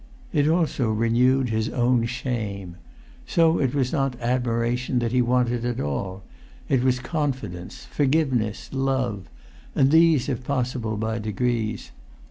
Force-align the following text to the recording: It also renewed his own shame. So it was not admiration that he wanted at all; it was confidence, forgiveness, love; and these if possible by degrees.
It 0.33 0.47
also 0.47 0.89
renewed 0.89 1.49
his 1.49 1.69
own 1.69 2.07
shame. 2.07 2.77
So 3.27 3.59
it 3.59 3.75
was 3.75 3.91
not 3.93 4.19
admiration 4.19 4.97
that 4.97 5.11
he 5.11 5.21
wanted 5.21 5.63
at 5.63 5.79
all; 5.79 6.23
it 6.67 6.81
was 6.83 6.97
confidence, 6.99 7.85
forgiveness, 7.85 8.71
love; 8.73 9.29
and 9.75 9.91
these 9.91 10.27
if 10.27 10.43
possible 10.43 10.97
by 10.97 11.19
degrees. 11.19 11.91